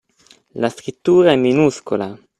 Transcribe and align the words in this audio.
La 0.53 0.69
scrittura 0.69 1.31
è 1.31 1.35
minuscola! 1.35 2.17